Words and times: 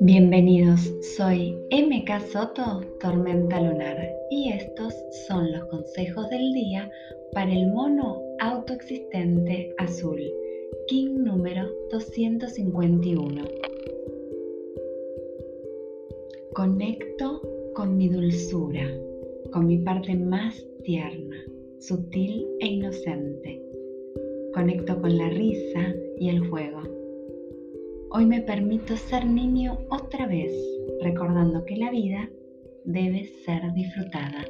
Bienvenidos, 0.00 0.80
soy 1.16 1.56
MK 1.70 2.20
Soto, 2.30 2.80
Tormenta 3.00 3.60
Lunar, 3.60 3.96
y 4.30 4.52
estos 4.52 4.94
son 5.26 5.52
los 5.52 5.64
consejos 5.66 6.28
del 6.28 6.52
día 6.52 6.90
para 7.32 7.50
el 7.52 7.68
mono 7.68 8.20
autoexistente 8.40 9.74
azul, 9.78 10.20
King 10.88 11.24
número 11.24 11.70
251. 11.90 13.44
Conecto 16.52 17.40
con 17.74 17.96
mi 17.96 18.08
dulzura, 18.08 18.86
con 19.52 19.66
mi 19.66 19.78
parte 19.78 20.14
más 20.14 20.66
tierna, 20.82 21.42
sutil 21.82 22.46
e 22.60 22.66
inocente. 22.66 23.60
Conecto 24.54 25.00
con 25.00 25.16
la 25.18 25.28
risa 25.28 25.94
y 26.18 26.28
el 26.28 26.48
juego 26.48 26.82
Hoy 28.14 28.26
me 28.26 28.42
permito 28.42 28.94
ser 28.94 29.24
niño 29.24 29.78
otra 29.88 30.26
vez, 30.26 30.52
recordando 31.00 31.64
que 31.64 31.76
la 31.76 31.90
vida 31.90 32.28
debe 32.84 33.24
ser 33.24 33.72
disfrutada. 33.72 34.44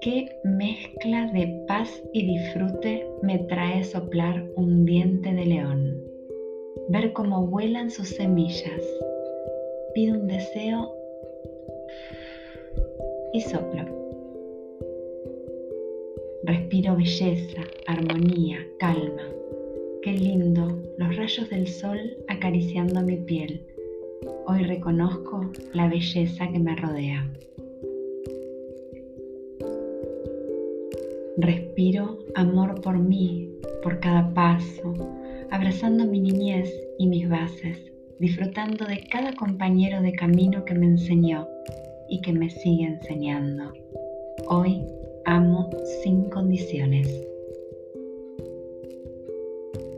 ¿Qué 0.00 0.28
mezcla 0.42 1.30
de 1.32 1.64
paz 1.68 2.02
y 2.12 2.26
disfrute 2.26 3.06
me 3.22 3.38
trae 3.38 3.84
soplar 3.84 4.44
un 4.56 4.84
diente 4.84 5.32
de 5.32 5.46
león? 5.46 6.02
Ver 6.88 7.12
cómo 7.12 7.46
vuelan 7.46 7.88
sus 7.88 8.08
semillas. 8.08 8.82
Pido 9.94 10.18
un 10.18 10.26
deseo 10.26 10.92
y 13.32 13.40
soplo. 13.42 13.97
Respiro 16.48 16.96
belleza, 16.96 17.60
armonía, 17.86 18.56
calma 18.78 19.22
Qué 20.00 20.12
lindo, 20.12 20.80
los 20.96 21.14
rayos 21.14 21.50
del 21.50 21.68
sol 21.68 21.98
acariciando 22.26 23.02
mi 23.02 23.18
piel. 23.18 23.60
Hoy 24.46 24.62
reconozco 24.62 25.42
la 25.74 25.88
belleza 25.88 26.50
que 26.50 26.58
me 26.58 26.74
rodea. 26.74 27.30
Respiro 31.36 32.18
amor 32.34 32.80
por 32.80 32.98
mí, 32.98 33.50
por 33.82 34.00
cada 34.00 34.32
paso, 34.32 34.94
abrazando 35.50 36.06
mi 36.06 36.18
niñez 36.18 36.72
y 36.98 37.08
mis 37.08 37.28
bases, 37.28 37.92
disfrutando 38.20 38.86
de 38.86 39.06
cada 39.10 39.34
compañero 39.34 40.00
de 40.00 40.12
camino 40.12 40.64
que 40.64 40.72
me 40.72 40.86
enseñó 40.86 41.46
y 42.08 42.22
que 42.22 42.32
me 42.32 42.48
sigue 42.48 42.84
enseñando. 42.84 43.70
Hoy 44.46 44.82
amo 45.28 45.68
sin 46.02 46.30
condiciones. 46.30 47.06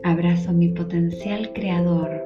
Abrazo 0.03 0.51
mi 0.51 0.67
potencial 0.67 1.53
creador, 1.53 2.21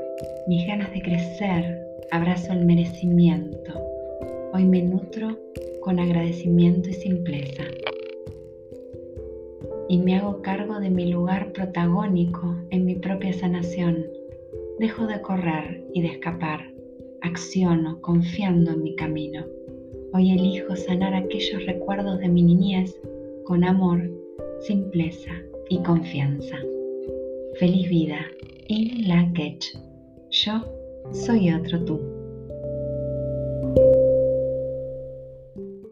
mis 0.48 0.66
ganas 0.66 0.92
de 0.92 1.03
crecer, 1.03 1.86
abrazo 2.09 2.53
el 2.53 2.66
merecimiento. 2.66 3.80
Hoy 4.53 4.66
me 4.66 4.81
nutro 4.81 5.38
con 5.81 6.00
agradecimiento 6.00 6.89
y 6.89 6.94
simpleza. 6.94 7.66
Y 9.88 10.00
me 10.00 10.17
hago 10.17 10.42
cargo 10.42 10.80
de 10.80 10.89
mi 10.89 11.11
lugar 11.11 11.52
protagónico 11.52 12.56
en 12.72 12.86
mi 12.86 12.95
propia 12.95 13.33
sanación. 13.33 14.08
Dejo 14.80 15.06
de 15.06 15.22
correr 15.22 15.86
y 15.94 16.02
de 16.02 16.08
escapar. 16.08 16.73
Acciono 17.22 18.02
confiando 18.02 18.72
en 18.72 18.81
mi 18.81 18.95
camino. 18.95 19.45
Hoy 20.16 20.31
elijo 20.31 20.77
sanar 20.77 21.13
aquellos 21.13 21.66
recuerdos 21.66 22.19
de 22.19 22.30
mi 22.30 22.41
niñez 22.41 22.97
con 23.44 23.66
amor, 23.66 24.09
simpleza 24.61 25.31
y 25.67 25.80
confianza. 25.80 26.55
Feliz 27.59 27.89
vida, 27.89 28.19
In 28.69 29.09
La 29.09 29.30
Yo 30.30 30.64
soy 31.11 31.52
otro 31.52 31.83
tú. 31.83 32.14